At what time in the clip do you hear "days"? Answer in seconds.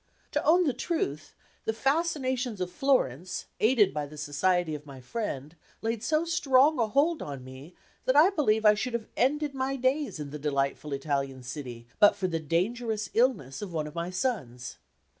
9.75-10.19